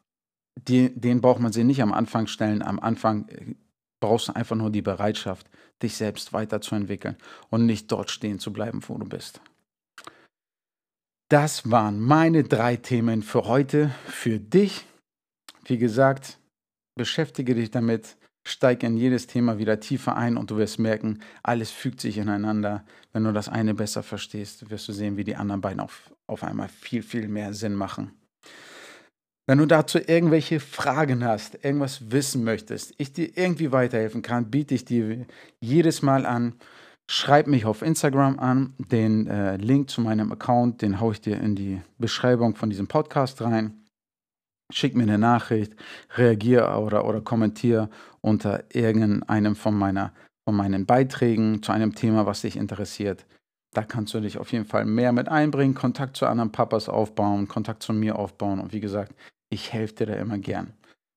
die, 0.56 0.94
den 0.98 1.20
braucht 1.20 1.40
man 1.40 1.52
sie 1.52 1.64
nicht 1.64 1.82
am 1.82 1.92
Anfang 1.92 2.26
stellen. 2.26 2.62
Am 2.62 2.80
Anfang 2.80 3.28
äh, 3.28 3.54
brauchst 4.00 4.28
du 4.28 4.36
einfach 4.36 4.56
nur 4.56 4.70
die 4.70 4.82
Bereitschaft, 4.82 5.50
dich 5.82 5.96
selbst 5.96 6.32
weiterzuentwickeln 6.32 7.16
und 7.50 7.66
nicht 7.66 7.92
dort 7.92 8.10
stehen 8.10 8.38
zu 8.38 8.52
bleiben, 8.52 8.80
wo 8.86 8.96
du 8.96 9.06
bist. 9.06 9.40
Das 11.28 11.68
waren 11.68 12.00
meine 12.00 12.44
drei 12.44 12.76
Themen 12.76 13.22
für 13.22 13.46
heute, 13.46 13.90
für 14.06 14.38
dich. 14.38 14.86
Wie 15.64 15.76
gesagt, 15.76 16.38
beschäftige 16.94 17.56
dich 17.56 17.72
damit, 17.72 18.16
steig 18.46 18.84
in 18.84 18.96
jedes 18.96 19.26
Thema 19.26 19.58
wieder 19.58 19.80
tiefer 19.80 20.16
ein 20.16 20.36
und 20.36 20.52
du 20.52 20.56
wirst 20.56 20.78
merken, 20.78 21.18
alles 21.42 21.72
fügt 21.72 22.00
sich 22.00 22.18
ineinander. 22.18 22.84
Wenn 23.12 23.24
du 23.24 23.32
das 23.32 23.48
eine 23.48 23.74
besser 23.74 24.04
verstehst, 24.04 24.70
wirst 24.70 24.86
du 24.86 24.92
sehen, 24.92 25.16
wie 25.16 25.24
die 25.24 25.34
anderen 25.34 25.60
beiden 25.60 25.80
auf, 25.80 26.12
auf 26.28 26.44
einmal 26.44 26.68
viel, 26.68 27.02
viel 27.02 27.26
mehr 27.26 27.54
Sinn 27.54 27.74
machen. 27.74 28.12
Wenn 29.48 29.58
du 29.58 29.66
dazu 29.66 29.98
irgendwelche 29.98 30.60
Fragen 30.60 31.24
hast, 31.24 31.64
irgendwas 31.64 32.12
wissen 32.12 32.44
möchtest, 32.44 32.94
ich 32.98 33.12
dir 33.12 33.36
irgendwie 33.36 33.72
weiterhelfen 33.72 34.22
kann, 34.22 34.48
biete 34.48 34.76
ich 34.76 34.84
dir 34.84 35.26
jedes 35.60 36.02
Mal 36.02 36.24
an. 36.24 36.54
Schreib 37.08 37.46
mich 37.46 37.64
auf 37.64 37.82
Instagram 37.82 38.38
an. 38.38 38.74
Den 38.78 39.26
äh, 39.28 39.56
Link 39.56 39.90
zu 39.90 40.00
meinem 40.00 40.32
Account, 40.32 40.82
den 40.82 41.00
haue 41.00 41.12
ich 41.12 41.20
dir 41.20 41.40
in 41.40 41.54
die 41.54 41.80
Beschreibung 41.98 42.56
von 42.56 42.68
diesem 42.68 42.88
Podcast 42.88 43.40
rein. 43.42 43.84
Schick 44.72 44.96
mir 44.96 45.04
eine 45.04 45.18
Nachricht, 45.18 45.76
reagiere 46.16 46.80
oder, 46.80 47.04
oder 47.04 47.20
kommentiere 47.20 47.88
unter 48.20 48.64
irgendeinem 48.74 49.54
von, 49.54 49.78
meiner, 49.78 50.12
von 50.44 50.56
meinen 50.56 50.86
Beiträgen 50.86 51.62
zu 51.62 51.70
einem 51.70 51.94
Thema, 51.94 52.26
was 52.26 52.40
dich 52.40 52.56
interessiert. 52.56 53.24
Da 53.72 53.84
kannst 53.84 54.12
du 54.14 54.20
dich 54.20 54.38
auf 54.38 54.50
jeden 54.50 54.64
Fall 54.64 54.84
mehr 54.84 55.12
mit 55.12 55.28
einbringen, 55.28 55.74
Kontakt 55.74 56.16
zu 56.16 56.26
anderen 56.26 56.50
Papas 56.50 56.88
aufbauen, 56.88 57.46
Kontakt 57.46 57.84
zu 57.84 57.92
mir 57.92 58.18
aufbauen. 58.18 58.58
Und 58.58 58.72
wie 58.72 58.80
gesagt, 58.80 59.14
ich 59.48 59.72
helfe 59.72 59.94
dir 59.94 60.06
da 60.06 60.14
immer 60.14 60.38
gern. 60.38 60.72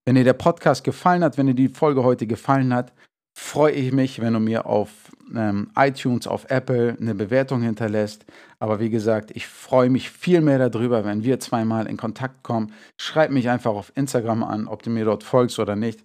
Wenn 0.06 0.15
dir 0.15 0.23
der 0.23 0.34
Podcast 0.34 0.84
gefallen 0.84 1.23
hat, 1.23 1.38
wenn 1.38 1.47
dir 1.47 1.56
die 1.56 1.69
Folge 1.69 2.04
heute 2.04 2.28
gefallen 2.28 2.73
hat, 2.73 2.93
freue 3.39 3.71
ich 3.71 3.91
mich, 3.93 4.19
wenn 4.19 4.34
du 4.34 4.39
mir 4.39 4.65
auf 4.65 4.89
ähm, 5.34 5.71
iTunes, 5.75 6.28
auf 6.28 6.49
Apple 6.49 6.97
eine 6.99 7.15
Bewertung 7.15 7.62
hinterlässt. 7.62 8.25
Aber 8.60 8.80
wie 8.80 8.89
gesagt, 8.89 9.32
ich 9.34 9.47
freue 9.47 9.89
mich 9.89 10.12
viel 10.12 10.41
mehr 10.41 10.69
darüber, 10.69 11.06
wenn 11.06 11.23
wir 11.23 11.39
zweimal 11.39 11.88
in 11.88 11.97
Kontakt 11.97 12.43
kommen. 12.43 12.73
Schreib 12.99 13.32
mich 13.32 13.49
einfach 13.49 13.71
auf 13.71 13.91
Instagram 13.95 14.43
an, 14.43 14.67
ob 14.67 14.84
du 14.84 14.89
mir 14.89 15.06
dort 15.06 15.23
folgst 15.23 15.58
oder 15.58 15.75
nicht. 15.75 16.04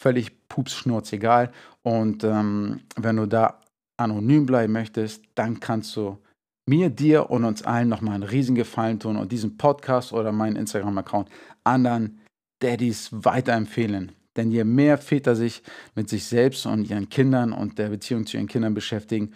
Völlig 0.00 0.48
pupsschnurz 0.48 1.12
egal. 1.12 1.52
Und 1.82 2.24
ähm, 2.24 2.80
wenn 2.96 3.16
du 3.16 3.26
da 3.26 3.60
anonym 3.98 4.46
bleiben 4.46 4.72
möchtest, 4.72 5.22
dann 5.34 5.60
kannst 5.60 5.94
du 5.96 6.18
mir, 6.66 6.88
dir 6.88 7.30
und 7.30 7.44
uns 7.44 7.62
allen 7.62 7.88
nochmal 7.88 8.14
einen 8.14 8.22
riesen 8.22 8.54
Gefallen 8.54 8.98
tun 8.98 9.16
und 9.16 9.30
diesen 9.30 9.58
Podcast 9.58 10.12
oder 10.12 10.32
meinen 10.32 10.56
Instagram-Account 10.56 11.28
anderen 11.62 12.20
Daddys 12.62 13.10
weiterempfehlen. 13.12 14.12
Denn 14.36 14.50
je 14.50 14.64
mehr 14.64 14.98
Väter 14.98 15.34
sich 15.34 15.62
mit 15.94 16.08
sich 16.08 16.24
selbst 16.24 16.66
und 16.66 16.88
ihren 16.88 17.08
Kindern 17.08 17.52
und 17.52 17.78
der 17.78 17.88
Beziehung 17.88 18.26
zu 18.26 18.36
ihren 18.36 18.46
Kindern 18.46 18.74
beschäftigen, 18.74 19.32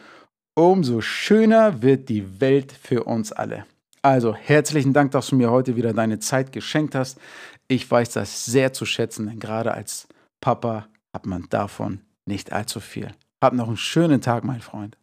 umso 0.54 1.00
schöner 1.00 1.82
wird 1.82 2.08
die 2.08 2.40
Welt 2.40 2.72
für 2.72 3.04
uns 3.04 3.32
alle. 3.32 3.66
Also 4.02 4.34
herzlichen 4.34 4.92
Dank, 4.92 5.12
dass 5.12 5.28
du 5.28 5.36
mir 5.36 5.50
heute 5.50 5.76
wieder 5.76 5.92
deine 5.92 6.18
Zeit 6.18 6.52
geschenkt 6.52 6.94
hast. 6.94 7.18
Ich 7.68 7.90
weiß 7.90 8.10
das 8.10 8.44
sehr 8.44 8.72
zu 8.72 8.84
schätzen, 8.84 9.26
denn 9.26 9.40
gerade 9.40 9.72
als 9.72 10.06
Papa 10.40 10.88
hat 11.12 11.26
man 11.26 11.46
davon 11.48 12.00
nicht 12.26 12.52
allzu 12.52 12.80
viel. 12.80 13.08
Hab 13.42 13.54
noch 13.54 13.68
einen 13.68 13.76
schönen 13.76 14.20
Tag, 14.20 14.44
mein 14.44 14.60
Freund. 14.60 14.96